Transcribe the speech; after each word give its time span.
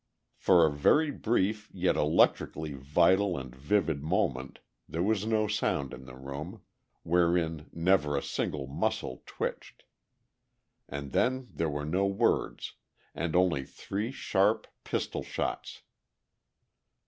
For 0.35 0.65
a 0.65 0.71
very 0.71 1.11
brief 1.11 1.69
yet 1.71 1.95
electrically 1.95 2.73
vital 2.73 3.37
and 3.37 3.55
vivid 3.55 4.01
moment 4.01 4.57
there 4.89 5.03
was 5.03 5.27
no 5.27 5.47
sound 5.47 5.93
in 5.93 6.05
the 6.05 6.15
room, 6.15 6.63
wherein 7.03 7.69
never 7.71 8.17
a 8.17 8.23
single 8.23 8.65
muscle 8.65 9.21
twitched. 9.27 9.83
And 10.89 11.11
then 11.11 11.49
there 11.53 11.69
were 11.69 11.85
no 11.85 12.07
words 12.07 12.73
and 13.13 13.35
only 13.35 13.63
three 13.63 14.11
sharp 14.11 14.65
pistol 14.83 15.21
shots. 15.21 15.83